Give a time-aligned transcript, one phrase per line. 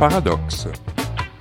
[0.00, 0.66] Paradoxe.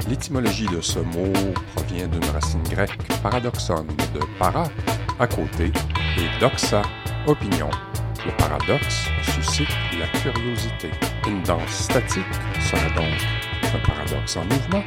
[0.09, 1.31] L'étymologie de ce mot
[1.73, 4.65] provient d'une racine grecque paradoxon de para,
[5.17, 5.71] à côté,
[6.17, 6.81] et doxa,
[7.25, 7.69] opinion.
[8.25, 10.91] Le paradoxe suscite la curiosité.
[11.25, 12.25] Une danse statique
[12.59, 14.83] serait donc un paradoxe en mouvement.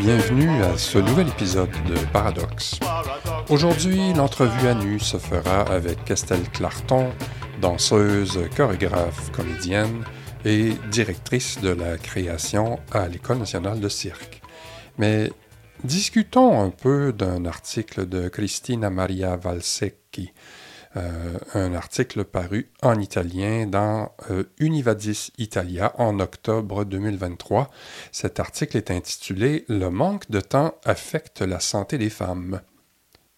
[0.00, 2.78] Bienvenue à ce nouvel épisode de Paradoxe.
[2.78, 7.10] Paradox Aujourd'hui, l'entrevue à nu se fera avec Estelle Clarton,
[7.60, 10.02] danseuse, chorégraphe, comédienne
[10.46, 14.40] et directrice de la création à l'École nationale de cirque.
[14.96, 15.30] Mais
[15.84, 20.32] discutons un peu d'un article de Cristina Maria Valsecchi,
[20.96, 27.70] euh, un article paru en italien dans euh, Univadis Italia en octobre 2023.
[28.10, 32.60] Cet article est intitulé Le manque de temps affecte la santé des femmes.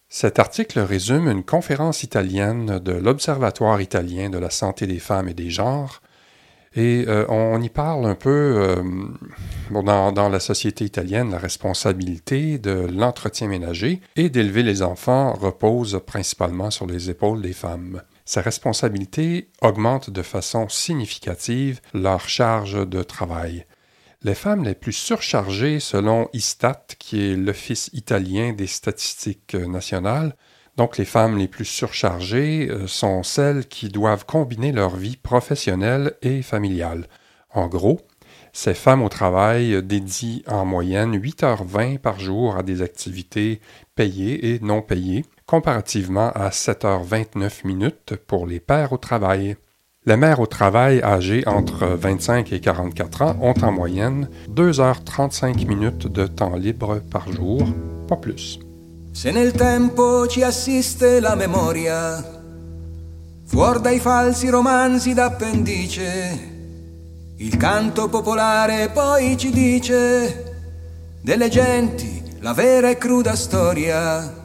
[0.09, 5.33] Cet article résume une conférence italienne de l'Observatoire italien de la santé des femmes et
[5.35, 6.01] des genres,
[6.75, 8.83] et euh, on y parle un peu, euh,
[9.71, 16.71] dans la société italienne, la responsabilité de l'entretien ménager et d'élever les enfants repose principalement
[16.71, 18.01] sur les épaules des femmes.
[18.25, 23.65] Sa responsabilité augmente de façon significative leur charge de travail.
[24.23, 30.35] Les femmes les plus surchargées, selon ISTAT, qui est l'Office italien des statistiques nationales,
[30.77, 36.13] donc les femmes les plus surchargées euh, sont celles qui doivent combiner leur vie professionnelle
[36.21, 37.07] et familiale.
[37.53, 38.01] En gros,
[38.53, 43.61] ces femmes au travail dédient en moyenne 8h20 par jour à des activités
[43.95, 49.55] payées et non payées, comparativement à 7h29 minutes pour les pères au travail.
[50.05, 56.07] Les mères au travail âgées entre 25 et 44 ans ont en moyenne 2h35 minutes
[56.07, 57.63] de temps libre par jour,
[58.07, 58.59] pas plus.
[59.15, 62.41] Se nel tempo ci assiste la memoria,
[63.45, 66.51] fuor dai falsi romanzi d'appendice,
[67.35, 70.55] il canto popolare poi ci dice
[71.21, 74.41] delle genti la vera e cruda storia.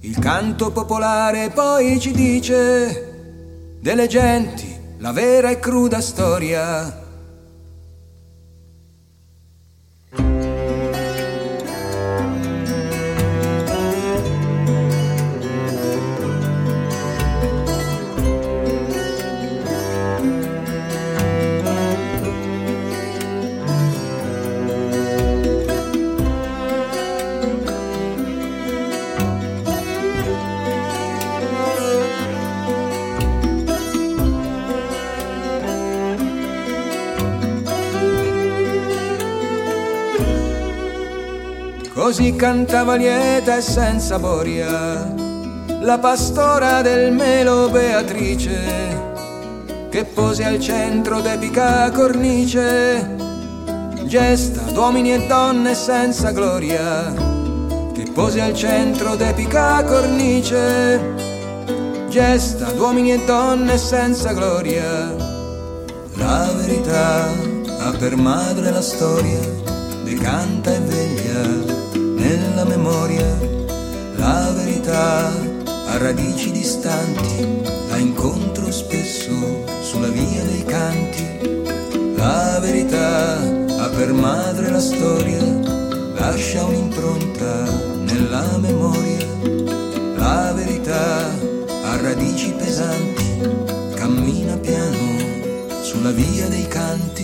[0.00, 7.07] Il canto popolare poi ci dice delle genti la vera e cruda storia.
[42.08, 45.12] Così cantava lieta e senza boria
[45.82, 48.56] la pastora del melo Beatrice
[49.90, 53.14] che pose al centro d'epica cornice
[54.04, 57.12] gesta d'uomini e donne senza gloria
[57.92, 61.14] che pose al centro d'epica cornice
[62.08, 65.14] gesta d'uomini e donne senza gloria.
[66.14, 67.26] La verità
[67.80, 69.58] ha per madre la storia
[70.04, 70.70] decanta
[72.58, 73.38] nella memoria
[74.16, 81.26] la verità ha radici distanti la incontro spesso sulla via dei canti.
[82.16, 85.40] La verità ha per madre la storia
[86.14, 87.64] lascia un'impronta
[88.00, 89.26] nella memoria.
[90.16, 93.40] La verità ha radici pesanti
[93.94, 97.17] cammina piano sulla via dei canti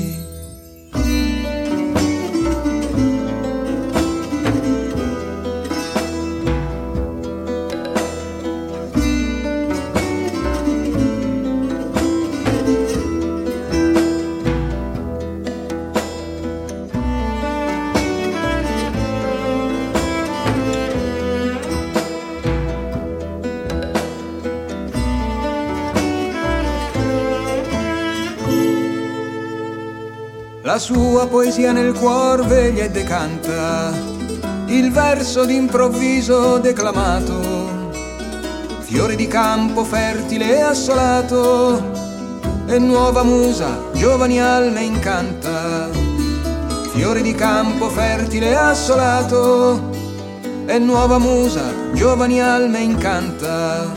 [30.74, 33.92] La sua poesia nel cuor veglia e decanta,
[34.66, 37.92] il verso d'improvviso declamato,
[38.80, 41.80] fiore di campo fertile e assolato,
[42.66, 45.90] e nuova musa, giovani alme incanta,
[46.92, 49.80] fiore di campo fertile e assolato,
[50.66, 51.62] e nuova musa,
[51.92, 53.92] giovani alme incanta,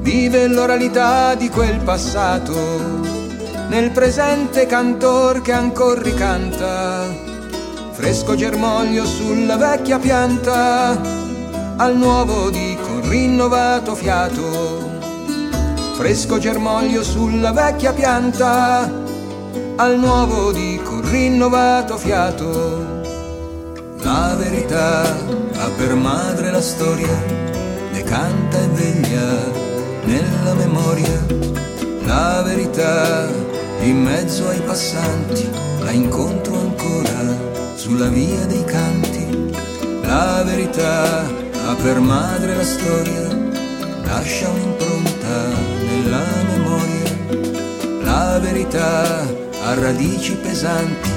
[0.00, 3.03] vive l'oralità di quel passato
[3.74, 7.12] nel presente cantor che ancor ricanta,
[7.90, 10.96] fresco germoglio sulla vecchia pianta,
[11.78, 15.00] al nuovo dico rinnovato fiato,
[15.96, 18.88] fresco germoglio sulla vecchia pianta,
[19.74, 23.02] al nuovo dico rinnovato fiato.
[24.04, 27.20] La verità ha per madre la storia,
[27.90, 29.50] decanta e veglia
[30.04, 31.42] nella memoria.
[32.06, 33.43] La verità
[33.84, 35.48] in mezzo ai passanti,
[35.80, 39.52] la incontro ancora sulla via dei canti.
[40.02, 43.28] La verità ha per madre la storia,
[44.04, 45.48] lascia un'impronta
[45.86, 48.02] nella memoria.
[48.02, 51.10] La verità ha radici pesanti,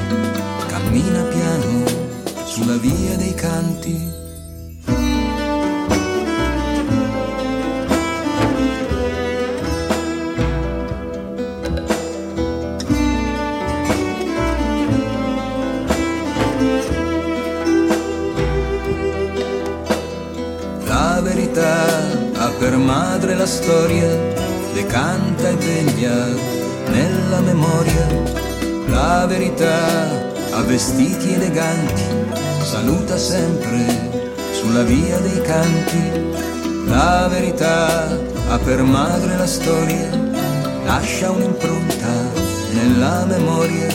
[0.67, 1.85] cammina piano
[2.45, 4.26] sulla via dei canti.
[23.47, 24.09] Storia,
[24.73, 26.27] decanta e veglia
[26.91, 28.05] nella memoria.
[28.87, 30.09] La verità
[30.51, 32.03] ha vestiti eleganti,
[32.61, 36.35] saluta sempre sulla via dei canti.
[36.87, 38.07] La verità
[38.49, 40.09] ha per madre la storia,
[40.83, 42.13] lascia un'impronta
[42.73, 43.87] nella memoria.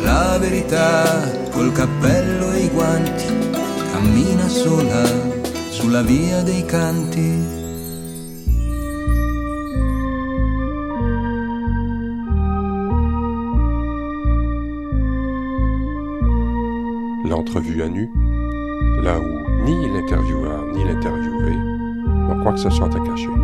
[0.00, 3.26] La verità col cappello e i guanti
[3.92, 5.02] cammina sola
[5.70, 7.63] sulla via dei canti.
[22.68, 23.43] N'ont quoi que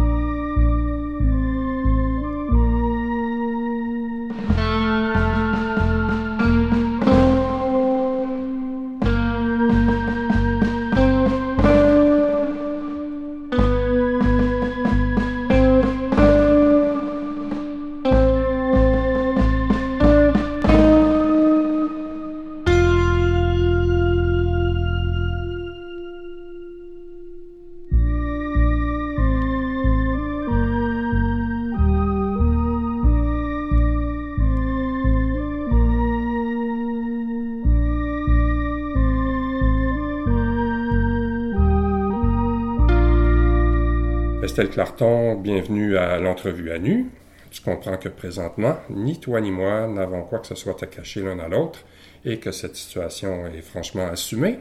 [44.43, 47.07] Estelle Clarton, bienvenue à l'entrevue à nu.
[47.51, 51.23] Tu comprends que présentement, ni toi ni moi n'avons quoi que ce soit à cacher
[51.23, 51.81] l'un à l'autre
[52.25, 54.59] et que cette situation est franchement assumée.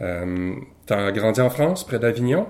[0.00, 0.54] Euh,
[0.86, 2.46] tu as grandi en France, près d'Avignon,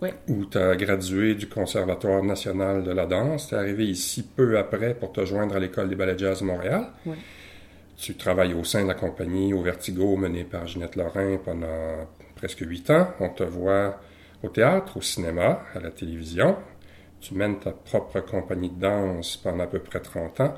[0.00, 0.14] Ouais.
[0.28, 3.48] où tu as gradué du Conservatoire national de la danse?
[3.48, 6.46] Tu es arrivé ici peu après pour te joindre à l'École des ballets jazz de
[6.46, 6.86] Montréal?
[7.04, 7.16] Ouais.
[7.98, 12.60] Tu travailles au sein de la compagnie Au Vertigo, menée par Ginette Lorrain pendant presque
[12.60, 13.08] huit ans.
[13.20, 14.00] On te voit
[14.42, 16.56] au théâtre, au cinéma, à la télévision.
[17.20, 20.54] Tu mènes ta propre compagnie de danse pendant à peu près 30 ans.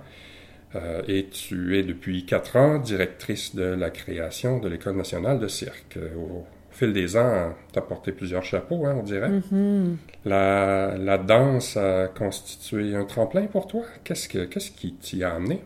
[0.75, 5.49] Euh, et tu es depuis quatre ans directrice de la création de l'École nationale de
[5.49, 5.99] cirque.
[6.17, 9.29] Au fil des ans, tu as porté plusieurs chapeaux, hein, on dirait.
[9.29, 9.99] Mhm.
[10.25, 13.83] La, la danse a constitué un tremplin pour toi.
[14.05, 15.62] Qu'est-ce, que, qu'est-ce qui t'y a amené?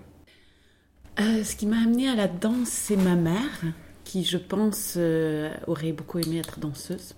[1.20, 3.62] Euh, ce qui m'a amené à la danse, c'est ma mère,
[4.04, 7.14] qui, je pense, euh, aurait beaucoup aimé être danseuse.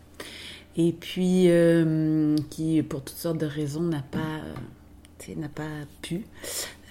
[0.79, 4.19] Et puis, euh, qui, pour toutes sortes de raisons, n'a pas,
[5.29, 5.65] euh, n'a pas
[6.03, 6.25] pu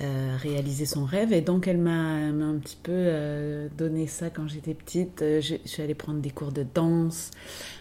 [0.01, 1.31] euh, réaliser son rêve.
[1.31, 5.19] Et donc, elle m'a un petit peu donné ça quand j'étais petite.
[5.21, 7.31] Je, je suis allée prendre des cours de danse.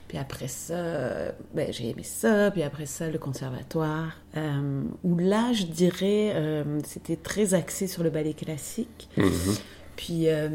[0.06, 2.52] Puis après ça, ben, j'ai aimé ça.
[2.52, 4.16] Puis après ça, le conservatoire.
[5.02, 9.08] Où là, je dirais, c'était très axé sur le ballet classique.
[9.16, 9.56] Mhm.
[9.96, 10.48] Puis, euh,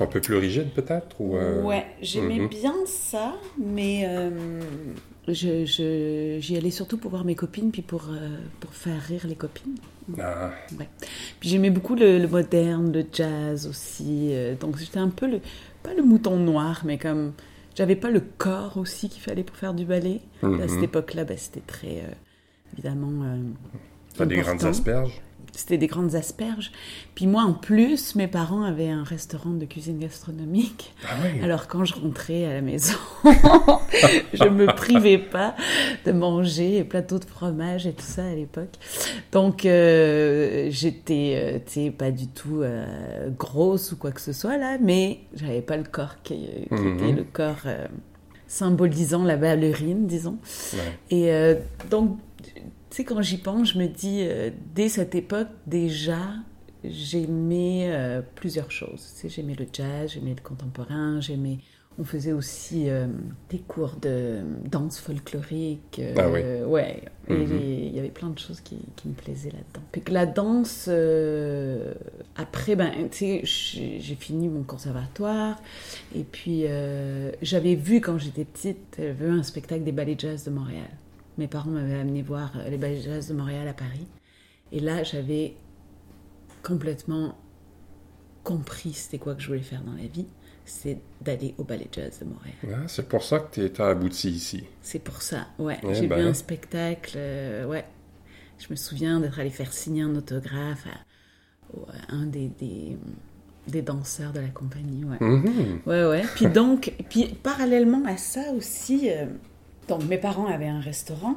[0.00, 1.20] Un peu plus rigide peut-être?
[1.20, 2.48] Ou, euh, ouais, j'aimais mhm.
[2.48, 4.60] bien ça, mais euh,
[5.28, 8.28] je, je- j'y allais surtout pour voir mes copines, puis pour, euh,
[8.60, 9.76] pour faire rire les copines.
[10.20, 10.88] Ah, Ouais.
[11.40, 14.30] Puis j'aimais beaucoup le, le moderne, le jazz aussi.
[14.32, 15.40] euh, donc j'étais un peu le,
[15.82, 17.32] pas le mouton noir, mais comme
[17.76, 20.20] j'avais pas le corps aussi qu'il fallait pour faire du ballet.
[20.42, 20.84] À cette Mhm.
[20.84, 22.02] époque-là, ben, c'était très
[22.74, 23.38] évidemment.
[24.16, 25.20] t'as des grandes asperges?
[25.56, 26.72] C'était des grandes asperges.
[27.14, 30.92] Puis moi, en plus, mes parents avaient un restaurant de cuisine gastronomique.
[31.04, 31.40] Ah oui.
[31.42, 32.96] Alors quand je rentrais à la maison,
[34.32, 35.54] je me privais pas
[36.04, 38.74] de manger un plateau de fromage et tout ça à l'époque.
[39.32, 44.76] Donc euh, j'étais, euh, pas du tout euh, grosse ou quoi que ce soit là,
[44.80, 46.34] mais j'avais pas le corps qui,
[46.68, 46.94] qui Mhm.
[46.98, 47.62] était le corps
[48.46, 50.36] symbolisant la ballerine, disons.
[50.72, 50.78] Ouais.
[51.10, 51.56] Et
[51.90, 52.18] donc,
[52.94, 56.20] tu sais, quand j'y pense, je me dis, euh, dès cette époque, déjà,
[56.84, 59.12] j'aimais euh, plusieurs choses.
[59.14, 61.58] Tu sais, j'aimais le jazz, j'aimais le contemporain, j'aimais...
[61.96, 63.06] On faisait aussi euh,
[63.50, 66.00] des cours de danse folklorique.
[66.00, 66.40] euh, Ah oui.
[66.68, 67.60] Ouais, et Mhm.
[67.60, 69.84] il y avait plein de choses qui, qui me plaisaient là-dedans.
[69.92, 71.94] Puis que la danse, euh,
[72.36, 73.44] après, ben, j'ai
[74.18, 75.60] fini mon conservatoire.
[76.16, 76.64] Et puis,
[77.42, 80.90] j'avais vu quand j'étais petite, vu un spectacle des ballets jazz de Montréal.
[81.38, 84.06] Mes parents m'avaient amené voir euh, les ballets jazz de Montréal à Paris.
[84.72, 85.54] Et là, j'avais
[86.62, 87.36] complètement
[88.42, 90.26] compris c'était quoi que je voulais faire dans la vie.
[90.64, 92.84] C'est d'aller au ballet jazz de Montréal.
[92.88, 94.64] C'est pour ça que tu étais abouti ici.
[94.80, 95.78] C'est pour ça, ouais.
[95.82, 96.16] Eh J'ai ben.
[96.16, 97.84] vu un spectacle, euh, ouais.
[98.58, 102.96] Je me souviens d'être allé faire signer un autographe à, un des, des,
[103.68, 105.18] des danseurs de la compagnie, ouais.
[105.20, 105.80] Mhm.
[105.86, 106.22] Ouais, ouais.
[106.34, 109.26] Puis donc, puis parallèlement à ça aussi, euh,
[109.88, 111.36] donc mes parents avaient un restaurant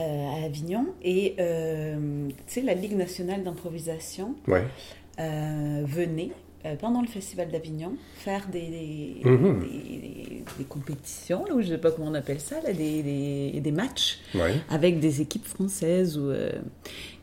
[0.00, 4.64] euh, à Avignon et euh, tu sais, la Ligue nationale d'improvisation Ouais.
[5.20, 6.30] euh, venait
[6.80, 9.60] pendant le festival d'Avignon faire des, des, Mhm.
[9.60, 13.02] des- des- des compétitions, là, ou je sais pas comment on appelle ça, là, des,
[13.02, 14.54] des, des matchs Ouais.
[14.68, 16.18] avec des équipes françaises.
[16.18, 16.50] Ou, euh,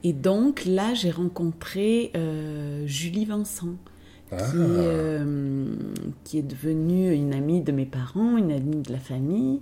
[0.04, 3.76] Et donc là, j'ai rencontré euh, Julie Vincent,
[4.32, 4.38] Ah.
[4.56, 5.76] euh,
[6.24, 9.60] qui est devenue une amie de mes parents, une amie de la famille.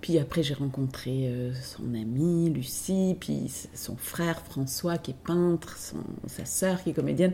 [0.00, 5.76] Puis après, j'ai rencontré euh, son amie Lucie, puis son frère François qui est peintre,
[5.76, 7.32] son- sa sœur qui est comédienne,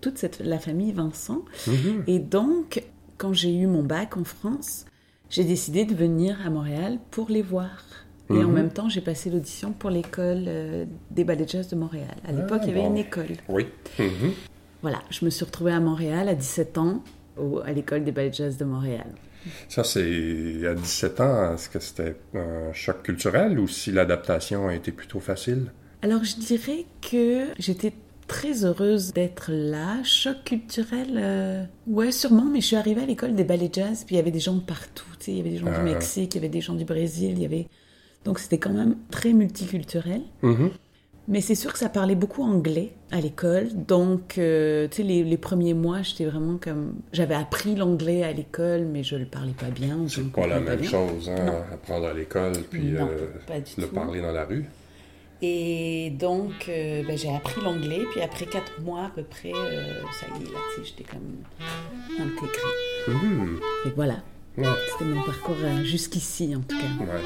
[0.00, 1.42] toute cette, la famille Vincent.
[1.66, 2.04] Mhm.
[2.06, 2.84] Et donc,
[3.18, 4.84] quand j'ai eu mon bac en France,
[5.30, 7.82] j'ai décidé de venir à Montréal pour les voir.
[8.30, 8.52] Et en Mhm.
[8.52, 12.14] même temps, j'ai passé l'audition pour l'école euh, des ballets de jazz de Montréal.
[12.26, 12.90] À l'époque, il y avait bon.
[12.90, 13.36] une école.
[13.48, 13.66] Oui.
[13.98, 14.32] Mhm.
[14.82, 17.02] Voilà, je me suis retrouvée à Montréal à 17 ans,
[17.38, 19.06] au- à l'école des ballets de jazz de Montréal.
[19.68, 21.54] Ça, c'est à 17 ans.
[21.54, 25.72] Est-ce que c'était un choc culturel ou si l'adaptation a été plutôt facile?
[26.02, 27.92] Alors, je dirais que j'étais
[28.26, 30.02] très heureuse d'être là.
[30.02, 34.14] Choc culturel, euh, ouais, sûrement, mais je suis arrivée à l'école des ballets jazz, puis
[34.14, 35.04] il y avait des gens de partout.
[35.18, 35.78] tu sais, Il y avait des gens Ah.
[35.78, 37.68] du Mexique, il y avait des gens du Brésil, il y avait...
[38.24, 40.22] Donc, c'était quand même très multiculturel.
[40.42, 40.70] Mhm.
[41.26, 43.68] Mais c'est sûr que ça parlait beaucoup anglais à l'école.
[43.72, 46.96] Donc, euh, tu sais, les, les premiers mois, j'étais vraiment comme...
[47.14, 50.00] J'avais appris l'anglais à l'école, mais je le parlais pas bien.
[50.06, 51.62] C'est pas la même chose, hein, Non.
[51.72, 53.28] apprendre à l'école puis Non, euh,
[53.78, 53.94] le tout.
[53.94, 54.66] parler dans la rue.
[55.40, 58.02] Et donc, euh, ben, j'ai appris l'anglais.
[58.12, 62.18] Puis après quatre mois à peu près, ça y est, là, tu sais, j'étais comme
[62.18, 63.08] intégrée.
[63.08, 63.60] Mhm.
[63.86, 64.16] Et voilà,
[64.58, 64.64] Ouais.
[64.92, 66.84] c'était mon parcours jusqu'ici, en tout cas.
[67.04, 67.20] Ouais.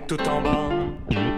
[0.00, 1.33] Tout en bas.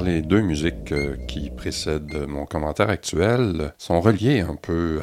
[0.00, 5.00] Les deux musiques euh, qui précèdent mon commentaire actuel sont reliées un peu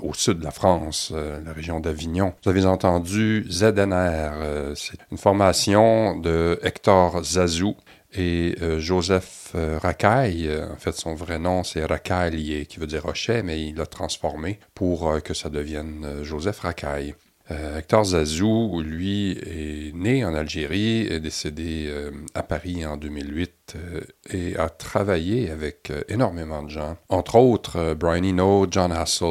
[0.00, 2.32] au sud de la France, euh, la région d'Avignon.
[2.42, 7.76] Vous avez entendu ZNR, euh, c'est une formation de Hector Zazou
[8.14, 10.50] et Joseph Racaille.
[10.72, 14.58] En fait, son vrai nom, c'est Racaille, qui veut dire rocher, mais il l'a transformé
[14.74, 17.14] pour que ça devienne Joseph Racaille.
[17.50, 23.76] Euh, Hector Zazou, lui, est né en Algérie, est décédé euh, à Paris en 2008
[23.76, 26.96] euh, et a travaillé avec euh, énormément de gens.
[27.08, 29.26] Entre autres, Brian Eno, John Hassel,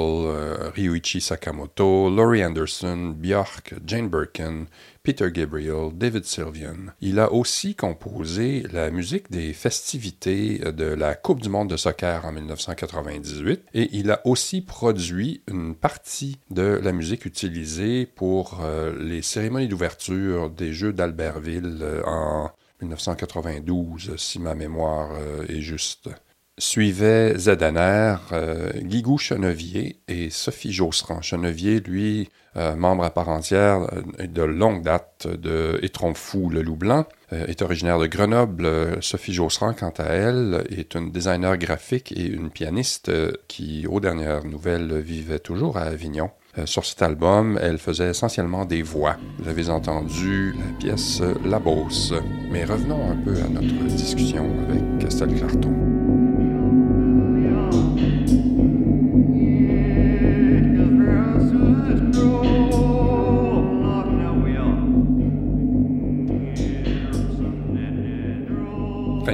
[0.75, 4.65] Ryuichi Sakamoto, Laurie Anderson, Björk, Jane Birkin,
[5.05, 6.91] Peter Gabriel, David Sylvian.
[6.99, 12.25] Il a aussi composé la musique des festivités de la Coupe du monde de soccer
[12.25, 18.97] en 1998 et il a aussi produit une partie de la musique utilisée pour euh,
[18.99, 22.49] les cérémonies d'ouverture des Jeux d'Albertville euh, en
[22.81, 26.09] 1992, si ma mémoire euh, est juste.
[26.57, 31.21] Suivait ZNR, euh, Guigou Chenevier et Sophie Josserand.
[31.21, 36.61] Chenevier, lui, euh, membre à part entière euh, de longue date de Étron Fou, le
[36.61, 38.97] loup blanc, euh, est originaire de Grenoble.
[39.01, 43.11] Sophie Josserand, quant à elle, est une designer graphique et une pianiste
[43.49, 46.29] qui, aux dernières nouvelles, vivait toujours à Avignon.
[46.63, 49.17] Sur cet album, elle faisait essentiellement des voix.
[49.39, 52.13] Vous avez entendu la pièce La Beauce.
[52.49, 56.04] Mais revenons un peu à notre discussion avec Castel Clarton.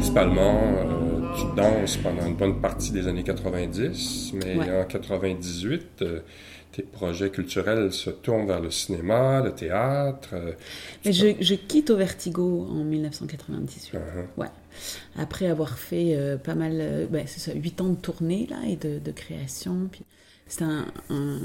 [0.06, 4.82] Principalement, euh, tu danses pendant une bonne partie des années 90, mais Ouais.
[4.82, 6.22] en 98, euh,
[6.72, 10.30] tes projets culturels se tournent vers le cinéma, le théâtre.
[10.34, 10.54] euh,
[11.06, 13.94] Mais je, je quitte au Vertigo en 1998.
[13.94, 14.00] uh-huh.
[14.42, 14.48] Ouais.
[15.20, 18.58] Après avoir fait euh, pas mal, euh, ben, c'est ça, 8 ans de tournée là,
[18.68, 19.88] et de, de création.
[19.92, 20.02] Puis
[20.62, 21.40] un, un-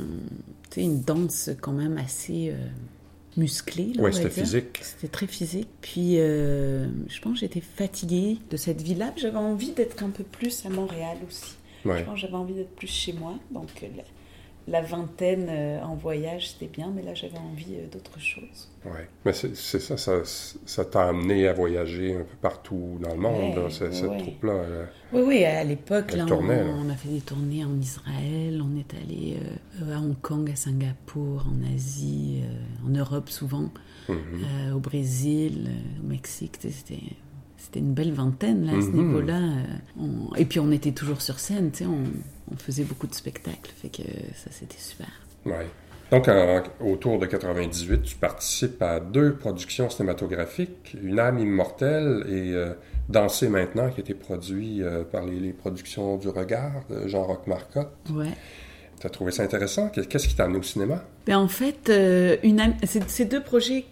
[0.70, 2.54] sais, une danse quand même assez
[3.36, 4.78] va c'était physique.
[4.82, 5.68] C'était très physique.
[5.80, 9.12] Puis euh, je pense que j'étais fatiguée de cette vie-là.
[9.16, 11.56] J'avais envie d'être un peu plus à Montréal aussi.
[11.84, 11.98] Ouais.
[11.98, 13.34] Je pense que j'avais envie d'être plus chez moi.
[13.50, 13.86] Donc euh,
[14.68, 18.68] la, vingtaine euh, en voyage, c'était bien, mais là j'avais envie euh, d'autre chose.
[18.84, 19.08] Ouais.
[19.24, 23.70] Mais c'est ça, ça t'a amené à voyager un peu partout dans le monde, Ouais,
[23.70, 24.18] cette, ouais.
[24.18, 24.52] troupe-là.
[24.52, 24.84] euh.
[25.12, 29.36] Oui, oui, à l'époque, on, on a fait des tournées en Israël, on est allé
[29.82, 32.40] euh, à Hong Kong, à Singapour, en Asie,
[32.86, 33.70] en Europe souvent,
[34.08, 34.74] Mhm.
[34.74, 35.68] au Brésil,
[36.02, 36.56] au Mexique.
[36.60, 36.98] C'était,
[37.56, 38.96] c'était une belle vingtaine là, à ce Mhm.
[39.06, 39.40] niveau-là.
[39.98, 42.04] on- Et puis on était toujours sur scène, tu sais, on,
[42.52, 44.02] on faisait beaucoup de spectacles, fait que
[44.34, 45.08] ça c'était super.
[45.44, 45.66] Ouais.
[46.10, 52.52] Donc, en- autour de 98, tu participes à deux productions cinématographiques, Une âme immortelle et
[52.54, 52.74] euh,
[53.08, 57.46] Danser maintenant, qui a été produit euh, par les, les productions du Regard de Jean-Roch
[57.48, 57.92] Marcotte.
[58.10, 58.30] Ouais.
[59.00, 59.88] Tu as trouvé ça intéressant?
[59.88, 61.04] Qu'est- Qu'est-ce qui t'a amené au cinéma?
[61.26, 63.84] Ben, en fait, euh, une âme- c'est deux projets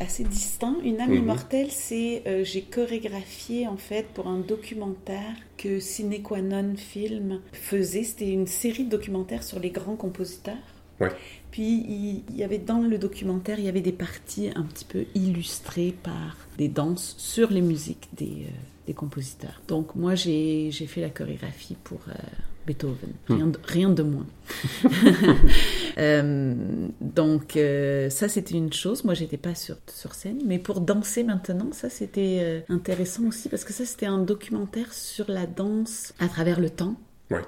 [0.00, 0.76] assez distincts.
[0.84, 1.18] Une âme Mhm.
[1.18, 7.40] immortelle, c'est euh, j'ai chorégraphié en fait pour un documentaire que Cine Qua Non Film
[7.52, 8.04] faisait.
[8.04, 10.56] C'était une série de documentaires sur les grands compositeurs.
[11.00, 11.10] Ouais.
[11.50, 14.84] Puis il, il y avait dans le documentaire, il y avait des parties un petit
[14.84, 18.50] peu illustrées par des danses sur les musiques des, euh,
[18.86, 19.60] des compositeurs.
[19.68, 22.12] Donc moi j'ai j'ai fait la chorégraphie pour euh,
[22.66, 24.26] Beethoven, rien de, rien de moins.
[25.98, 26.54] Euh,
[27.00, 31.24] donc euh, ça c'était une chose, moi j'étais pas sur, sur scène, mais pour danser
[31.24, 36.12] maintenant, ça c'était euh, intéressant aussi parce que ça c'était un documentaire sur la danse
[36.18, 36.96] à travers le temps.
[37.30, 37.40] Ouais.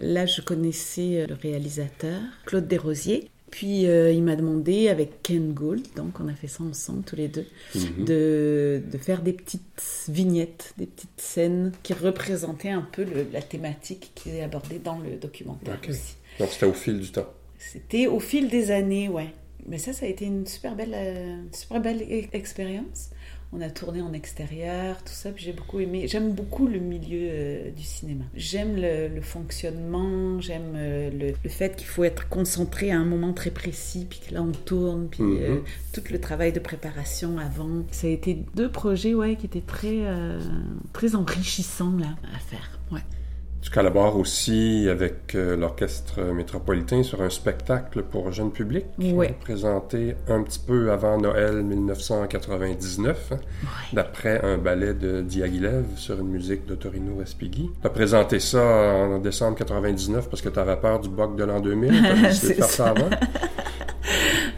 [0.00, 3.28] Là je connaissais le réalisateur, Claude Desrosiers.
[3.50, 7.16] Puis euh, il m'a demandé avec Ken Gould, donc on a fait ça ensemble tous
[7.16, 8.04] les deux, Mhm.
[8.04, 13.42] de, de faire des petites vignettes, des petites scènes qui représentaient un peu le- la
[13.42, 15.90] thématique qui est abordée dans le documentaire Ok.
[15.90, 16.14] aussi.
[16.38, 17.26] Donc, c'était au fil du temps.
[17.58, 19.28] C'était au fil des années, ouais.
[19.66, 23.10] Mais ça, ça a été une super belle, euh, super belle e- expérience.
[23.52, 26.06] On a tourné en extérieur, tout ça, puis j'ai beaucoup aimé.
[26.06, 28.22] J'aime beaucoup le milieu euh, du cinéma.
[28.32, 33.04] J'aime le, le fonctionnement, j'aime euh, le, le fait qu'il faut être concentré à un
[33.04, 35.38] moment très précis, puis que là on tourne, puis Mhm.
[35.42, 35.56] euh,
[35.92, 37.82] tout le travail de préparation avant.
[37.90, 39.98] Ça a été deux projets, ouais, qui étaient très,
[40.92, 42.78] très enrichissants là à faire.
[42.92, 43.00] Ouais.
[43.62, 49.34] Tu collabores aussi avec euh, l'Orchestre métropolitain sur un spectacle pour jeune public, Ouais.
[49.38, 53.36] présenté un petit peu avant Noël 1999, hein,
[53.92, 57.70] d'après un ballet de Diaghilev sur une musique de Torino Respighi.
[57.82, 61.44] Tu as présenté ça en décembre 99 parce que tu avais peur du bug de
[61.44, 61.90] l'an 2000.
[61.90, 62.88] Tu as décidé de C'est faire ça ça.
[62.90, 63.10] avant.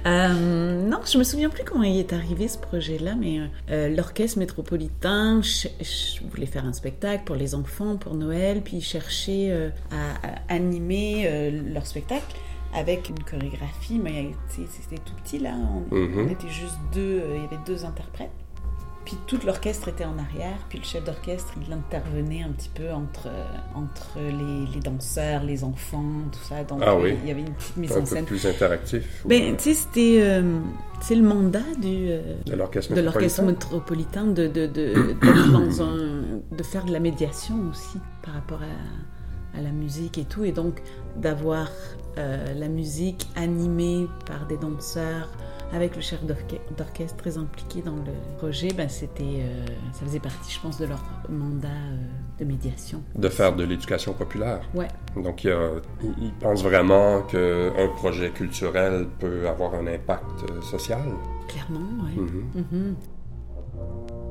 [0.04, 3.38] Euh, non, je me souviens plus comment il est arrivé ce projet-là, mais
[3.70, 8.82] euh, l'orchestre métropolitain ch- voulait faire un spectacle pour les enfants, pour Noël, puis ils
[8.84, 12.36] cherchaient euh, à, à animer euh, leur spectacle
[12.74, 15.52] avec une chorégraphie, mais c'était tout petit là,
[15.90, 16.26] on, Mhm.
[16.26, 18.30] on était juste deux, il y avait deux interprètes.
[19.04, 22.92] Puis tout l'orchestre était en arrière, puis le chef d'orchestre, il intervenait un petit peu
[22.92, 23.28] entre,
[23.74, 26.62] entre les, les danseurs, les enfants, tout ça.
[26.64, 27.16] Donc Ah oui.
[27.22, 28.24] il y avait une petite mise un en peu scène.
[28.24, 29.24] plus interactif.
[29.26, 30.60] Ben, euh, tu sais, c'était euh,
[31.00, 33.42] c'est le mandat du, euh, de l'Orchestre métropolitain.
[33.42, 34.94] métropolitain de, de, de,
[35.52, 36.22] dans un,
[36.56, 40.44] de faire de la médiation aussi par rapport à, à la musique et tout.
[40.44, 40.80] Et donc
[41.16, 41.68] d'avoir
[42.18, 45.28] euh, la musique animée par des danseurs
[45.72, 46.42] avec le chef d'orche-
[46.76, 50.84] d'orchestre très impliqué dans le projet, ben c'était, euh, ça faisait partie, je pense, de
[50.86, 51.96] leur mandat euh,
[52.40, 53.02] de médiation.
[53.16, 54.60] De faire de l'éducation populaire.
[54.74, 54.88] Ouais.
[55.16, 55.70] Donc, il, y a-
[56.02, 61.02] il- il pense vraiment qu'un projet culturel peut avoir un impact euh, social.
[61.48, 62.16] Clairement, ouais.
[62.20, 62.44] Mhm.
[62.54, 62.96] Mhm.
[63.74, 64.21] are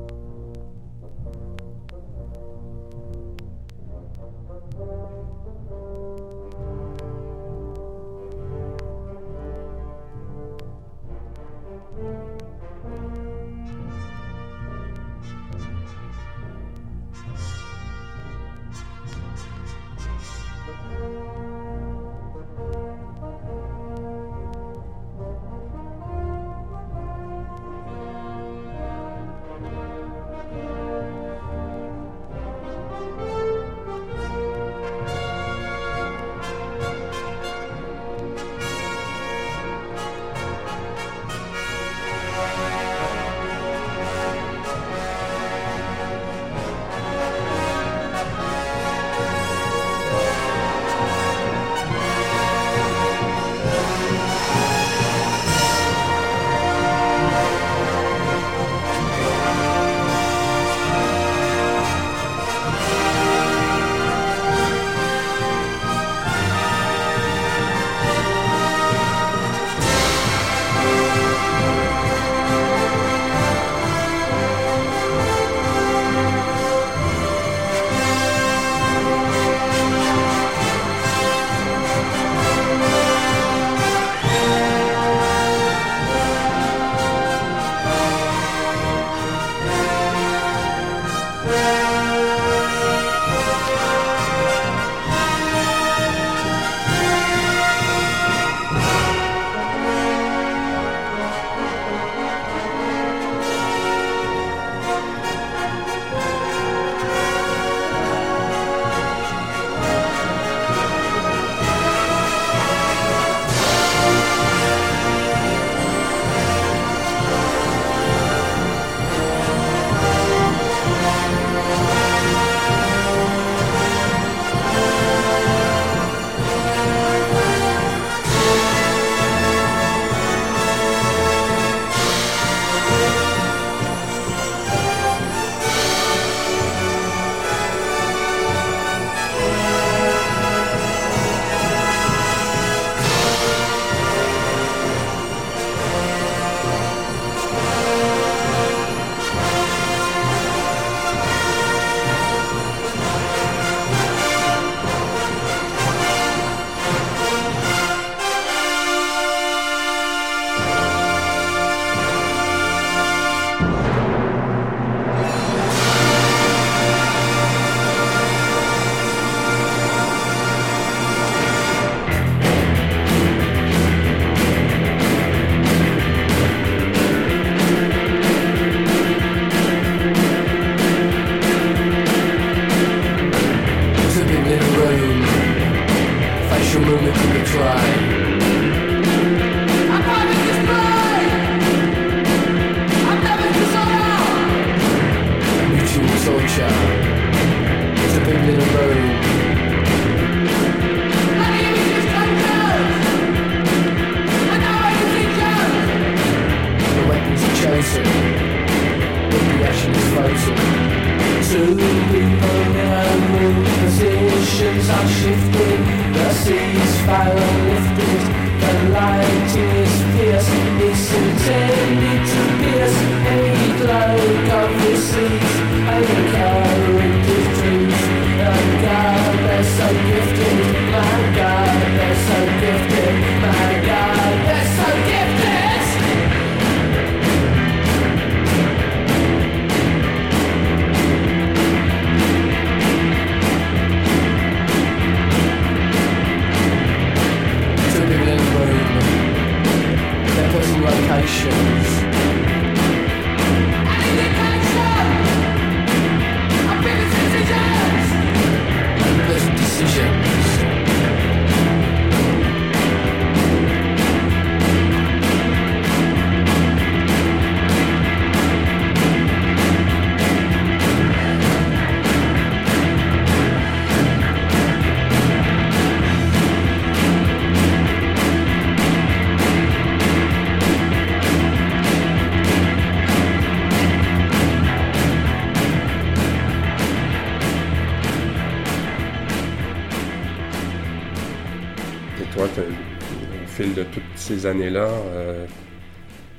[294.32, 295.46] ces années-là, euh,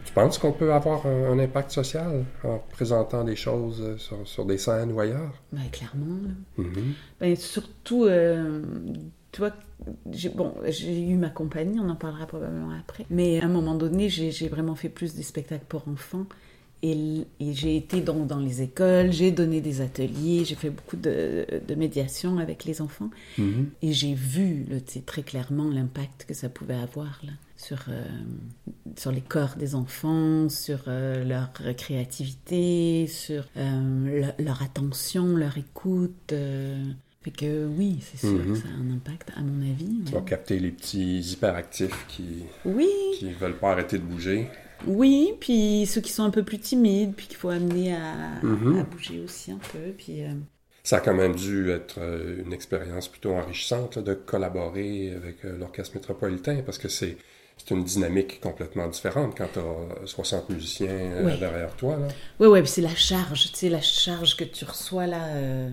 [0.06, 4.28] tu penses qu'on peut avoir un, un impact social en présentant des choses euh, sur,
[4.28, 5.34] sur des scènes ou ailleurs?
[5.52, 6.18] Bah, clairement.
[6.24, 6.64] là.
[6.64, 6.94] Mhm.
[7.20, 8.62] Ben, surtout, euh,
[9.32, 9.52] tu vois,
[10.12, 13.06] j'ai bon, j'ai eu ma compagnie, on en parlera probablement après.
[13.10, 16.26] Mais à un moment donné, j'ai vraiment fait plus des spectacles pour enfants.
[16.86, 21.46] Et, j'ai été donc dans les écoles, j'ai donné des ateliers, j'ai fait beaucoup de,
[21.66, 23.10] de médiation avec les enfants.
[23.38, 23.70] Mhm.
[23.82, 27.32] Et j'ai vu là, très clairement l'impact que ça pouvait avoir là,
[27.64, 28.04] sur, euh,
[28.98, 35.58] sur les corps des enfants, sur euh, leur créativité, sur euh, le- leur attention, leur
[35.58, 36.34] écoute.
[37.24, 38.54] Fait que oui, c'est sûr Mhm.
[38.54, 40.02] que ça a un impact, à mon avis.
[40.06, 40.20] Tu ouais.
[40.20, 44.50] vas capter les petits hyperactifs qui Oui, qui veulent pas arrêter de bouger.
[44.86, 48.80] oui, puis ceux qui sont un peu plus timides, puis qu'il faut amener à, Mhm.
[48.80, 49.92] à bouger aussi un peu.
[49.98, 50.20] Puis,
[50.86, 51.98] Ça a quand même dû être
[52.46, 57.16] une expérience plutôt enrichissante là, de collaborer avec l'Orchestre métropolitain parce que c'est
[57.58, 61.98] c'est une dynamique complètement différente quand tu as 60 musiciens euh, derrière toi.
[61.98, 62.48] Là.
[62.48, 65.70] Ouais, puis c'est la charge, tu sais, la charge que tu reçois là euh,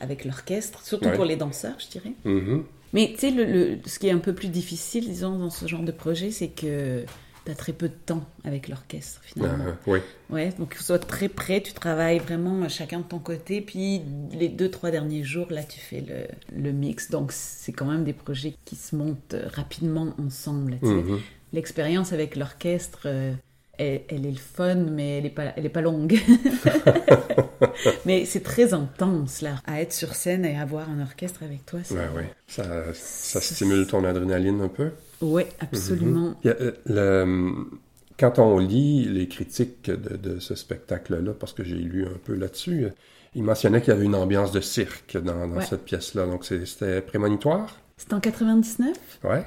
[0.00, 2.12] avec l'orchestre, surtout pour les danseurs, je dirais.
[2.24, 2.64] Mhm.
[2.92, 5.66] Mais tu sais, le, le- ce qui est un peu plus difficile, disons, dans ce
[5.66, 7.04] genre de projet, c'est que
[7.50, 9.64] as très peu de temps avec l'orchestre, finalement.
[9.68, 9.98] Ah, oui.
[10.30, 14.02] Ouais, donc il faut être très près, tu travailles vraiment chacun de ton côté, puis
[14.32, 17.10] les deux, trois derniers jours, là, tu fais le, le mix.
[17.10, 20.78] Donc c'est quand même des projets qui se montent euh, rapidement ensemble.
[20.80, 20.94] tu sais.
[20.94, 21.20] Mhm.
[21.52, 23.32] L'expérience avec l'orchestre, euh,
[23.78, 26.18] elle, elle est le fun, mais elle n'est pas, elle est pas longue.
[28.06, 31.80] mais c'est très intense, là, à être sur scène et avoir un orchestre avec toi.
[31.90, 32.30] Ouais, ouais.
[32.46, 34.92] Ça, ça stimule ton adrénaline un peu?
[35.22, 36.34] Ouais, absolument.
[36.44, 37.66] Il y a, euh, le-
[38.18, 42.34] quand on lit les critiques de, de ce spectacle-là, parce que j'ai lu un peu
[42.34, 42.86] là-dessus,
[43.34, 45.64] il mentionnait qu'il y avait une ambiance de cirque dans, dans Ouais.
[45.64, 46.26] cette pièce-là.
[46.26, 47.78] Donc c'était prémonitoire?
[47.96, 49.46] C'était en 99 Ouais.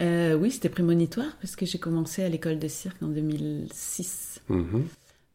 [0.00, 4.40] Euh, Oui, c'était prémonitoire, parce que j'ai commencé à l'école de cirque en 2006.
[4.48, 4.84] Mhm.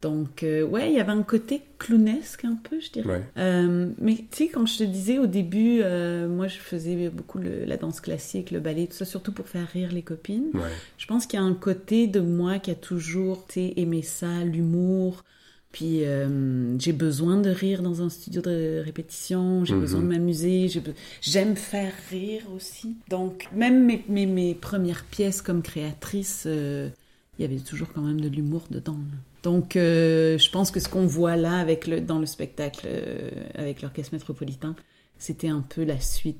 [0.02, 3.08] Donc, euh, ouais, il y avait un côté clownesque un peu, je dirais.
[3.08, 3.22] Ouais.
[3.38, 7.38] Euh, mais tu sais, quand je te disais au début, euh, moi je faisais beaucoup
[7.38, 10.48] le- la danse classique, le ballet, tout ça, surtout pour faire rire les copines.
[10.56, 10.62] Ouais.
[10.98, 15.24] Je pense qu'il y a un côté de moi qui a toujours aimé ça, l'humour.
[15.72, 19.80] Puis euh, j'ai besoin de rire dans un studio de répétition, j'ai Mhm.
[19.82, 22.96] besoin de m'amuser, be- j'aime faire rire aussi.
[23.10, 26.92] Donc même mes, mes, mes premières pièces comme créatrice, il
[27.40, 28.94] y avait toujours quand même de l'humour dedans.
[28.98, 29.18] là.
[29.44, 33.30] Donc euh, je pense que ce qu'on voit là avec le, dans le spectacle euh,
[33.56, 34.76] avec l'orchestre métropolitain,
[35.18, 36.38] c'était un peu la suite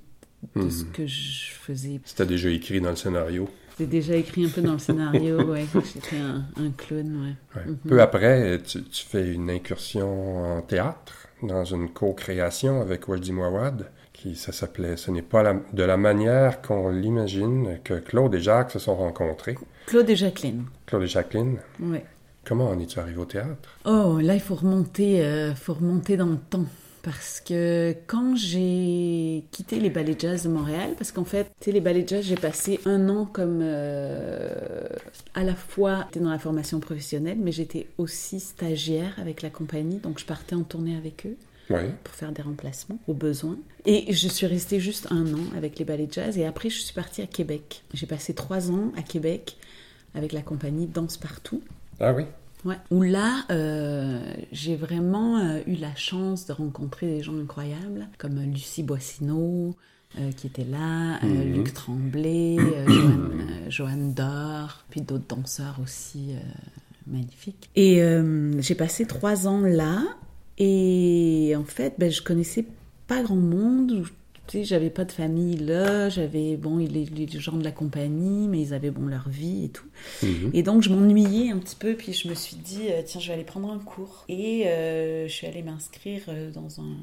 [0.56, 0.92] de ce Mhm.
[0.92, 3.48] que je faisais C'était déjà écrit dans le scénario.
[3.78, 5.66] c'est déjà écrit un peu dans le scénario, ouais.
[5.94, 7.60] J'étais un, un clown, ouais.
[7.62, 7.68] Ouais.
[7.68, 7.78] Mhm.
[7.88, 13.90] Peu après, tu, tu fais une incursion en théâtre dans une co-création avec Wajdi Mouawad,
[14.14, 18.42] qui ça s'appelait Ce n'est pas la- de la manière qu'on l'imagine que Claude et
[18.42, 19.58] Jacques se sont rencontrés.
[19.88, 22.06] Claude et Jacqueline, Claude et Jacqueline, ouais.
[22.46, 23.78] Comment en es-tu arrivé au théâtre?
[23.86, 26.66] Oh, là, il faut remonter, euh, faut remonter dans le temps.
[27.04, 31.72] Parce que quand j'ai quitté les ballets jazz de Montréal, parce qu'en fait, tu sais,
[31.72, 34.88] les ballets jazz, j'ai passé un an comme euh,
[35.34, 40.20] à la fois dans la formation professionnelle, mais j'étais aussi stagiaire avec la compagnie, donc
[40.20, 41.38] je partais en tournée avec eux.
[42.04, 43.58] Pour faire des remplacements au besoin.
[43.86, 46.94] Et je suis restée juste un an avec les ballets jazz et après je suis
[46.94, 47.84] partie à Québec.
[47.94, 49.58] J'ai passé trois ans à Québec
[50.14, 51.62] avec la compagnie Danse Partout.
[52.02, 52.24] Ah oui?
[52.66, 52.76] Ouais.
[52.92, 54.20] Où là, euh,
[54.52, 59.76] j'ai vraiment euh, eu la chance de rencontrer des gens incroyables, comme Lucie Boissineau,
[60.20, 61.54] euh, qui était là, euh, Mhm.
[61.54, 66.40] Luc Tremblay, euh, Joanne, euh, Joanne Dor, puis d'autres danseurs aussi euh,
[67.08, 67.70] magnifiques.
[67.76, 70.04] Et euh, j'ai passé trois ans là,
[70.60, 72.66] et en fait, ben, je connaissais
[73.08, 74.06] pas grand monde.
[74.52, 78.50] Tu sais, j'avais pas de famille là, j'avais bon les, les gens de la compagnie,
[78.50, 79.88] mais ils avaient bon leur vie et tout.
[80.24, 80.52] Mhm.
[80.54, 83.30] Et donc je m'ennuyais un petit peu, puis je me suis dit euh, tiens je
[83.30, 84.26] vais aller prendre un cours.
[84.28, 86.98] Et euh, je suis allée m'inscrire euh, dans un,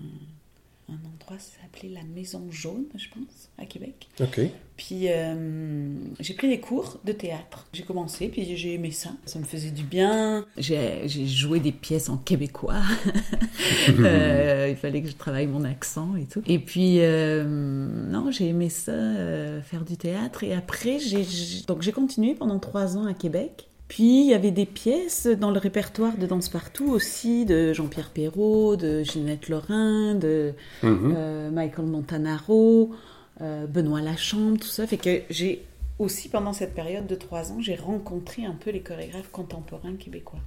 [0.90, 4.09] un endroit, ça s'appelait la Maison Jaune, je pense, à Québec.
[4.20, 4.40] OK.
[4.79, 5.35] Puis euh,
[6.20, 7.66] j'ai pris des cours de théâtre.
[7.72, 9.11] J'ai commencé, puis j'ai aimé ça.
[9.26, 10.47] Ça me faisait du bien.
[10.57, 12.81] J'ai joué des pièces en québécois.
[14.01, 16.43] Euh, il fallait que je travaille mon accent et tout.
[16.47, 18.93] Et puis, euh, non, j'ai aimé ça,
[19.62, 20.45] faire du théâtre.
[20.45, 23.68] Et après, j'ai j'ai- donc j'ai continué pendant trois ans à Québec.
[23.89, 28.11] Puis il y avait des pièces dans le répertoire de Danse Partout aussi, de Jean-Pierre
[28.11, 30.53] Perrault, de Ginette Lorrain, de
[30.83, 31.14] Mhm.
[31.16, 32.91] euh, Michael Montanaro,
[33.41, 34.86] euh, Benoît Lachambre, tout ça.
[34.86, 35.64] Fait que j'ai
[35.99, 40.41] aussi, pendant cette période de trois ans, j'ai rencontré un peu les chorégraphes contemporains québécois.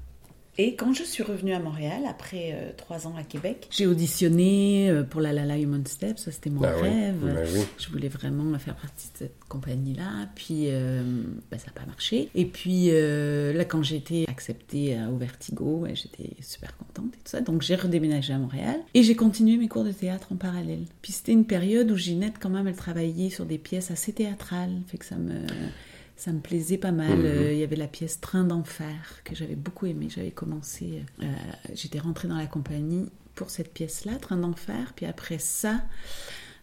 [0.64, 4.92] Et quand je suis revenue à Montréal, après euh, trois ans à Québec, j'ai auditionné
[4.92, 7.16] euh, pour la Lala Human Step, ça c'était mon Ah oui, rêve.
[7.24, 7.62] ben oui.
[7.80, 11.02] Je voulais vraiment faire partie de cette compagnie-là, puis euh,
[11.50, 12.30] ben, ça n'a pas marché.
[12.36, 17.18] Et puis euh, là, quand j'ai été acceptée au Vertigo, ouais, j'étais super contente et
[17.18, 17.42] tout ça.
[17.42, 20.84] Donc j'ai redéménagé à Montréal et j'ai continué mes cours de théâtre en parallèle.
[21.02, 24.76] Puis c'était une période où Ginette, quand même, elle travaillait sur des pièces assez théâtrales,
[24.88, 25.40] fait que ça me
[26.22, 27.18] ça me plaisait pas mal.
[27.18, 27.26] Mhm.
[27.26, 30.08] Euh, Il y avait la pièce Train d'enfer que j'avais beaucoup aimé.
[30.10, 31.26] J'avais commencé, euh,
[31.74, 34.94] j'étais rentrée dans la compagnie pour cette pièce-là, Train d'enfer.
[34.96, 35.82] Puis après ça,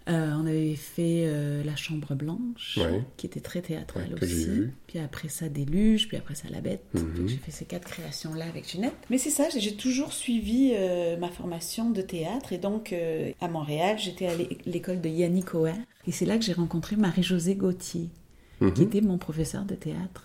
[0.09, 1.27] euh, on avait fait
[1.65, 3.03] La Chambre Blanche, Ouais.
[3.17, 4.49] qui était très théâtrale Ouais, aussi.
[4.87, 6.85] Puis après ça, Déluge, puis après ça, La Bête.
[6.95, 7.27] Mhm.
[7.29, 8.95] J'ai fait ces quatre créations-là avec Ginette.
[9.11, 10.73] Mais c'est ça, j'ai- toujours suivi
[11.19, 12.53] ma formation de théâtre.
[12.53, 12.95] Et donc,
[13.41, 15.75] à Montréal, j'étais à l'é- l'école de Yannick Oer.
[16.07, 18.09] Et c'est là que j'ai rencontré Marie-Josée Gauthier,
[18.59, 18.83] qui Mhm.
[18.83, 20.25] était mon professeur de théâtre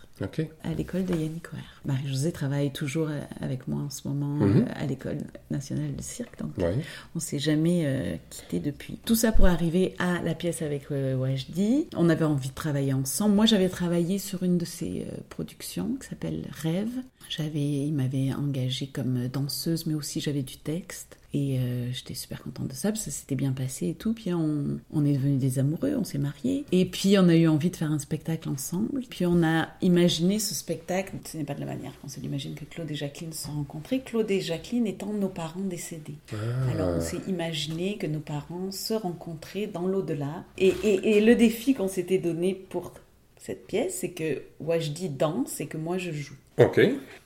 [0.63, 1.81] à l'école de Yannick Oer.
[1.85, 4.61] Marie-Josée travaille toujours euh, avec moi en ce moment Mhm.
[4.67, 5.17] euh, à l'école
[5.51, 6.75] nationale de cirque, donc Ouais.
[7.15, 8.99] on s'est jamais euh, quitté depuis.
[9.05, 11.87] Tout ça pour arriver à la pièce avec euh, Wajdi.
[11.97, 13.35] On avait envie de travailler ensemble.
[13.35, 16.91] Moi, j'avais travaillé sur une de ses euh, productions qui s'appelle Rêve.
[17.29, 21.17] J'avais, il m'avait engagée comme danseuse, mais aussi j'avais du texte.
[21.35, 24.13] Et euh, j'étais super contente de ça, parce que ça s'était bien passé et tout.
[24.13, 26.63] Puis on, on est devenus des amoureux, on s'est mariés.
[26.71, 29.01] Et puis on a eu envie de faire un spectacle ensemble.
[29.09, 31.13] Puis on a imaginé ce spectacle.
[31.25, 33.53] Ce n'est pas de la manière qu'on se l'imagine que Claude et Jacqueline se sont
[33.53, 34.01] rencontrés.
[34.01, 36.13] Claude et Jacqueline étant nos parents décédés.
[36.33, 36.35] Ah.
[36.71, 40.43] Alors on s'est imaginé que nos parents se rencontraient dans l'au-delà.
[40.59, 42.93] Et, et- et le défi qu'on s'était donné pour
[43.39, 46.35] cette pièce, c'est que Wajdi danse et que moi je joue.
[46.59, 46.79] OK.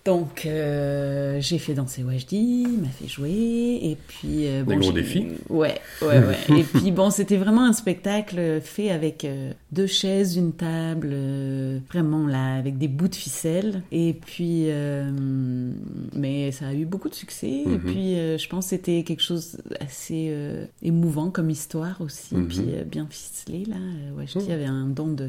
[0.05, 4.47] Donc euh, j'ai fait danser Wajdi, il m'a fait jouer, et puis...
[4.47, 5.27] euh, Des gros défis.
[5.49, 6.37] Ouais, ouais, ouais.
[6.59, 11.79] et puis bon, c'était vraiment un spectacle fait avec euh, deux chaises, une table, euh,
[11.91, 13.81] vraiment là, avec des bouts de ficelle.
[13.91, 14.67] Et puis...
[16.13, 17.79] mais ça a eu beaucoup de succès, et Mhm.
[17.79, 20.33] puis je pense que c'était quelque chose assez
[20.81, 22.47] émouvant comme histoire aussi, Mhm.
[22.47, 23.75] puis bien ficelé là.
[24.15, 24.51] Wajdi Mhm.
[24.51, 25.27] avait un don de,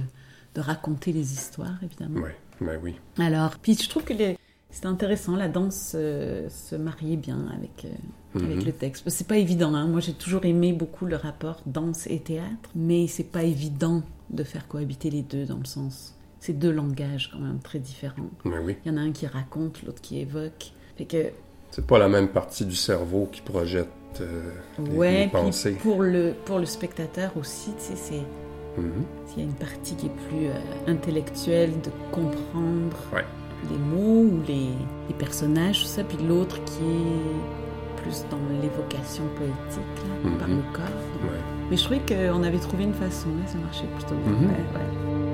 [0.55, 2.21] de raconter les histoires, évidemment.
[2.21, 2.37] Ouais.
[2.61, 2.95] Ben oui.
[3.19, 4.37] Alors, puis je trouve que les-
[4.71, 8.65] c'était intéressant, la danse euh, se mariait bien avec, euh, avec Mhm.
[8.65, 9.09] le texte.
[9.09, 9.87] C'est pas évident, hein.
[9.87, 14.45] moi j'ai toujours aimé beaucoup le rapport danse et théâtre, mais c'est pas évident de
[14.45, 16.15] faire cohabiter les deux dans le sens.
[16.41, 18.31] C'est deux langages quand même très différents.
[18.45, 18.77] Ben oui.
[18.85, 20.73] Il y en a un qui raconte, l'autre qui évoque.
[20.97, 21.31] Fait que,
[21.71, 23.89] C'est pas la même partie du cerveau qui projette
[24.21, 25.73] euh, les, ouais, les puis pensées.
[25.73, 28.81] pour le, pour le spectateur aussi, tu sais, c'est.
[28.81, 29.05] Mhm.
[29.17, 33.25] Il y a une partie qui est plus euh, intellectuelle, de comprendre Ouais.
[33.71, 34.71] les mots ou les,
[35.09, 40.39] les personnages, tout ça, puis l'autre qui est plus dans l'évocation poétique, là, Mhm.
[40.39, 41.25] par le corps.
[41.25, 41.39] Ouais.
[41.71, 44.33] Mais je trouvais qu'on avait trouvé une façon, là, ça marchait plutôt bien.
[44.33, 44.47] Mhm.
[44.49, 45.28] ouais.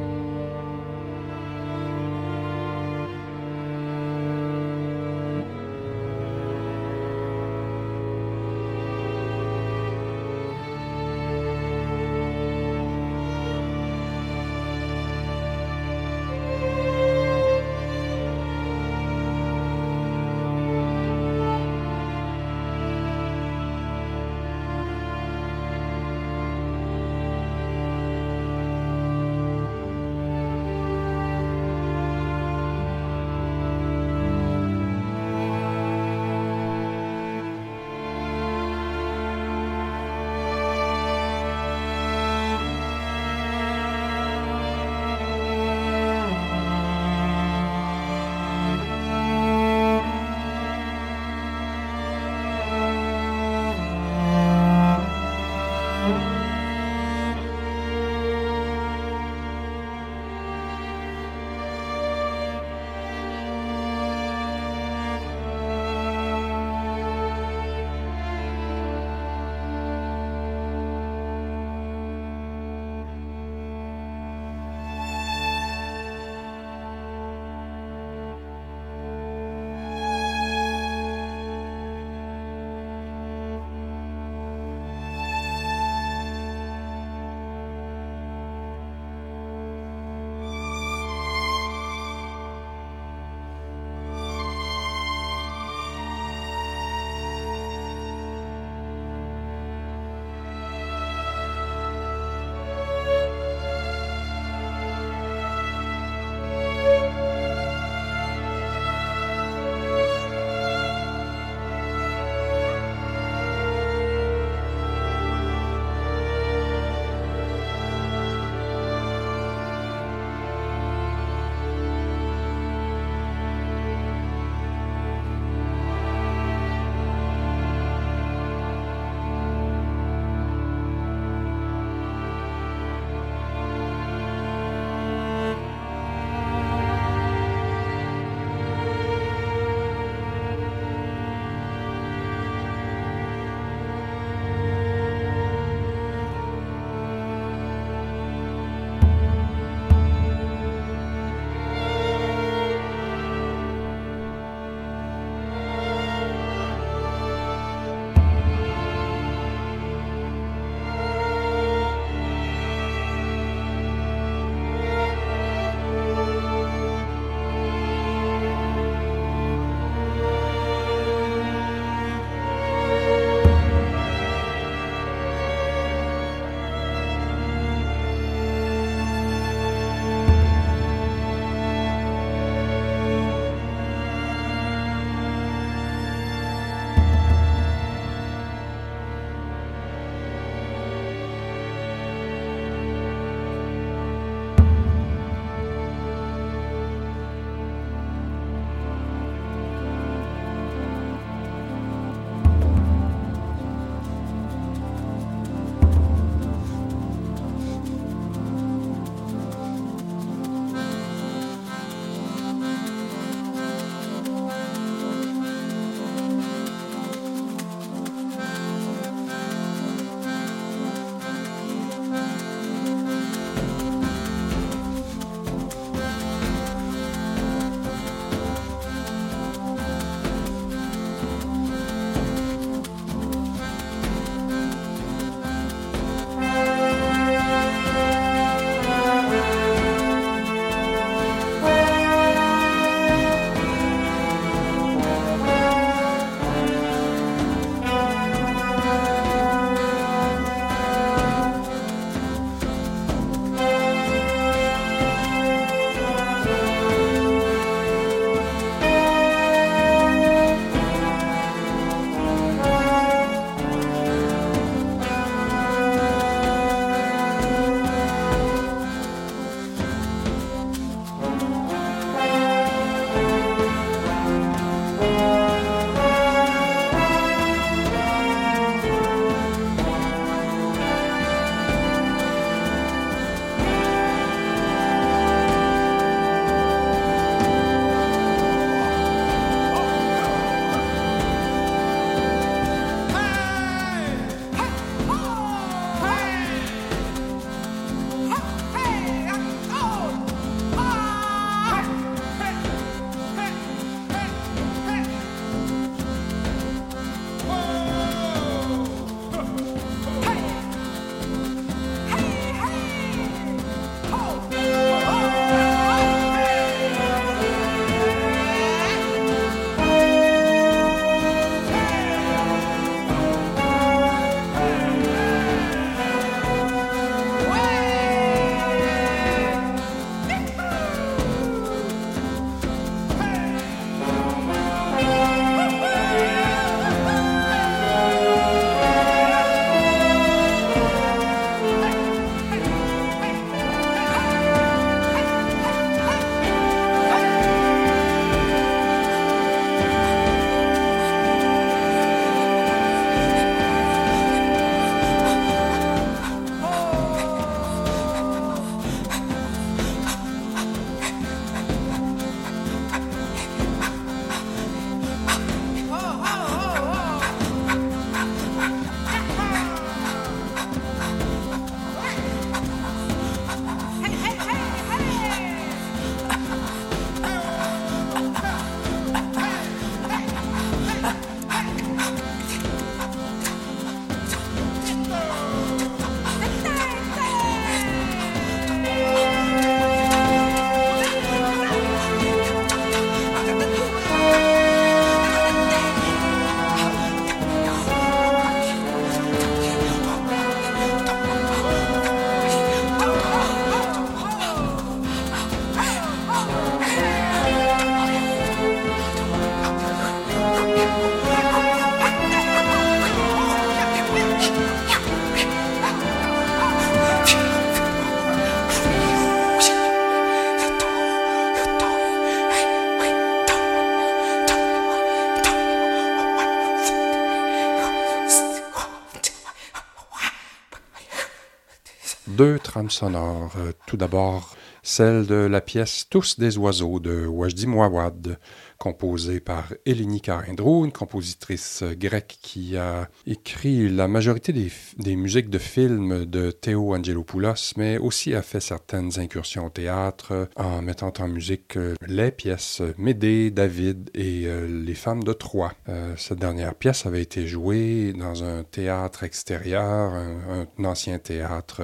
[432.91, 433.53] Sonores.
[433.59, 438.39] Euh, Tout d'abord, celle de la pièce Tous des oiseaux de Wajdi Mouawad,
[438.79, 445.51] composée par Eleni Karindrou, une compositrice euh, grecque qui a écrit la majorité des, musiques
[445.51, 450.83] de films de Théo Angelopoulos, mais aussi a fait certaines incursions au théâtre euh, en
[450.83, 455.73] mettant en musique euh, les pièces Médée, David et Les femmes de Troie.
[456.17, 461.83] Cette dernière pièce avait été jouée dans un théâtre extérieur, un, ancien théâtre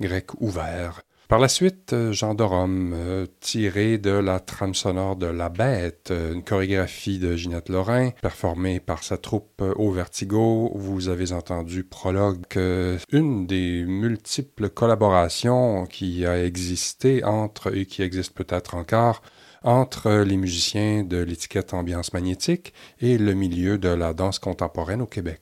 [0.00, 1.02] grec ouvert.
[1.26, 5.48] Par la suite, euh, Jean de Rome, euh, tiré de la trame sonore de La
[5.48, 10.70] Bête, euh, une chorégraphie de Ginette Lorrain, performée par sa troupe au Vertigo.
[10.74, 12.44] Vous avez entendu Prologue,
[13.10, 19.22] une des multiples collaborations qui a existé entre, et qui existe peut-être encore,
[19.62, 25.06] entre les musiciens de l'étiquette ambiance magnétique et le milieu de la danse contemporaine au
[25.06, 25.40] Québec.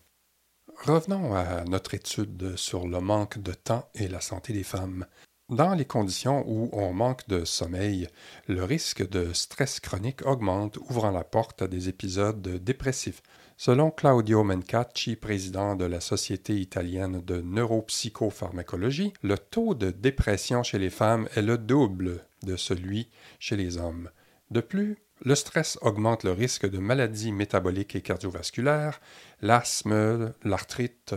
[0.84, 5.06] Revenons à notre étude sur le manque de temps et la santé des femmes.
[5.48, 8.08] Dans les conditions où on manque de sommeil,
[8.46, 13.22] le risque de stress chronique augmente, ouvrant la porte à des épisodes dépressifs.
[13.58, 20.78] Selon Claudio Mencacci, président de la Société italienne de neuropsychopharmacologie, le taux de dépression chez
[20.78, 24.10] les femmes est le double de celui chez les hommes.
[24.50, 29.00] De plus, le stress augmente le risque de maladies métaboliques et cardiovasculaires,
[29.40, 31.14] l'asthme, l'arthrite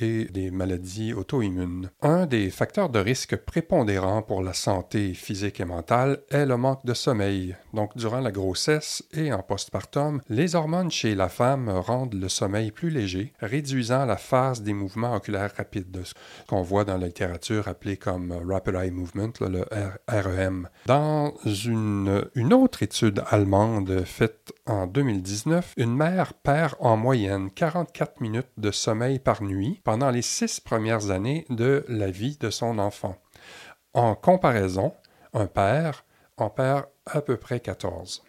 [0.00, 1.90] et des maladies auto-immunes.
[2.02, 6.84] Un des facteurs de risque prépondérants pour la santé physique et mentale est le manque
[6.84, 7.56] de sommeil.
[7.72, 12.70] Donc, durant la grossesse et en postpartum, les hormones chez la femme rendent le sommeil
[12.70, 16.14] plus léger, réduisant la phase des mouvements oculaires rapides, ce
[16.46, 19.64] qu'on voit dans la littérature appelée comme Rapid Eye Movement, le
[20.08, 20.68] REM.
[20.86, 28.20] Dans une, une autre étude allemande faite en 2019, une mère perd en moyenne 44
[28.20, 32.78] minutes de sommeil par nuit pendant les six premières années de la vie de son
[32.78, 33.16] enfant.
[33.92, 34.92] En comparaison,
[35.34, 36.04] un père
[36.36, 38.22] en perd à peu près 14.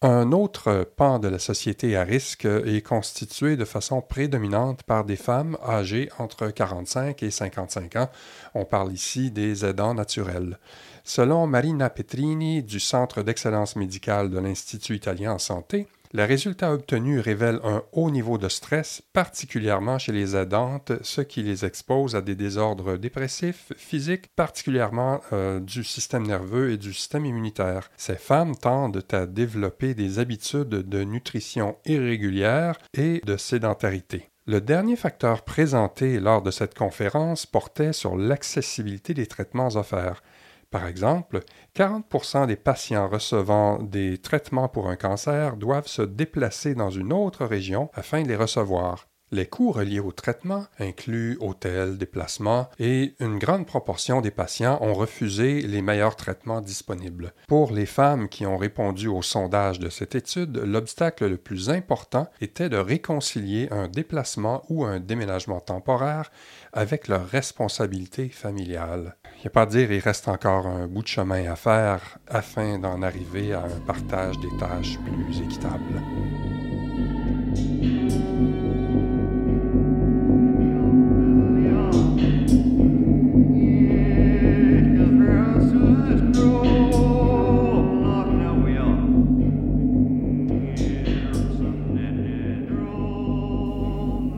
[0.00, 5.16] Un autre pan de la société à risque est constitué de façon prédominante par des
[5.16, 8.08] femmes âgées entre 45 et 55 ans.
[8.54, 10.60] On parle ici des aidants naturels.
[11.02, 17.20] Selon Marina Petrini du Centre d'excellence médicale de l'Institut italien en santé, les résultats obtenus
[17.20, 22.22] révèlent un haut niveau de stress, particulièrement chez les aidantes, ce qui les expose à
[22.22, 27.90] des désordres dépressifs, physiques, particulièrement euh, du système nerveux et du système immunitaire.
[27.96, 34.28] Ces femmes tendent à développer des habitudes de nutrition irrégulières et de sédentarité.
[34.46, 40.22] Le dernier facteur présenté lors de cette conférence portait sur l'accessibilité des traitements offerts.
[40.70, 41.40] Par exemple,
[41.72, 47.46] 40 des patients recevant des traitements pour un cancer doivent se déplacer dans une autre
[47.46, 49.07] région afin de les recevoir.
[49.30, 54.94] Les coûts reliés au traitement incluent hôtels, déplacements et une grande proportion des patients ont
[54.94, 57.34] refusé les meilleurs traitements disponibles.
[57.46, 62.30] Pour les femmes qui ont répondu au sondage de cette étude, l'obstacle le plus important
[62.40, 66.30] était de réconcilier un déplacement ou un déménagement temporaire
[66.72, 69.16] avec leur responsabilité familiale.
[69.36, 72.18] Il n'y a pas à dire, il reste encore un bout de chemin à faire
[72.28, 76.02] afin d'en arriver à un partage des tâches plus équitable.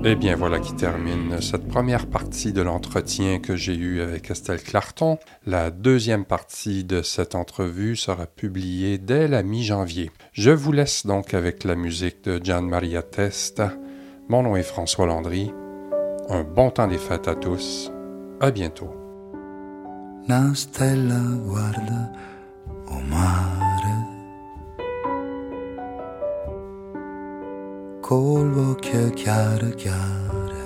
[0.03, 4.63] Eh bien voilà qui termine cette première partie de l'entretien que j'ai eu avec Estelle
[4.63, 5.19] Clarton.
[5.47, 10.11] La deuxième partie de cette entrevue sera publiée dès la mi-janvier.
[10.33, 13.75] Je vous laisse donc avec la musique de Gian Maria Testa.
[14.31, 15.53] Mon nom est François Landry.
[16.31, 17.93] Un bon temps des fêtes à tous.
[18.41, 18.95] À bientôt.
[20.55, 22.11] Stella guarda
[28.11, 30.63] col occhio chiaro chiare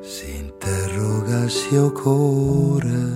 [0.00, 3.12] si interroga se cuore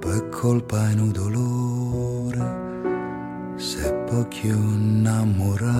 [0.00, 2.42] per colpa e un dolore
[3.54, 5.76] se può più innamorare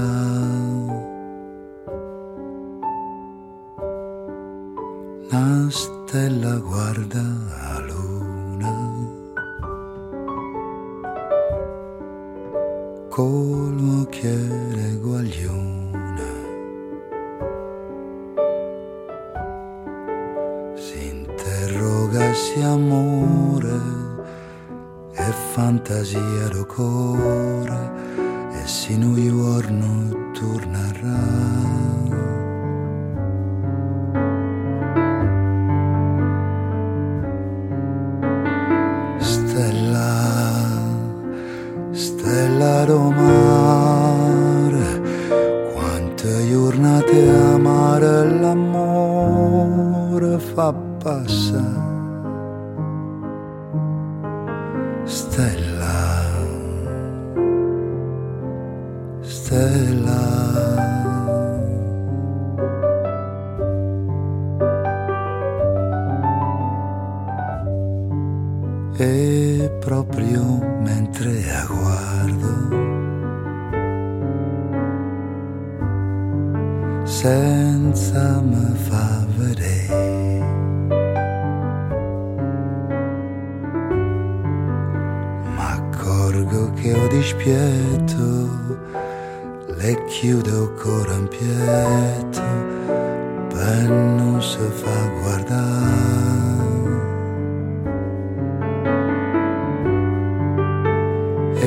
[5.30, 7.67] Una stella guarda
[13.18, 16.30] Col occhiere guaglione
[20.76, 23.80] Si interroga se amore
[25.14, 27.90] e fantasia do cuore
[28.52, 31.97] e se un giorno tornerà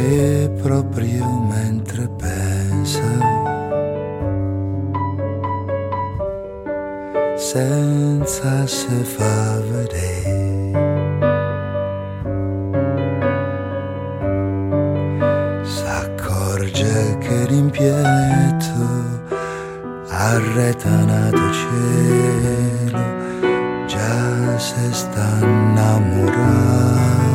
[0.03, 3.41] E proprio mentre pensa
[7.35, 10.71] senza se fa vedere.
[15.61, 18.83] S'accorge che rimpietto
[20.07, 22.99] arretanato cielo
[23.85, 27.30] già se sta innamorando.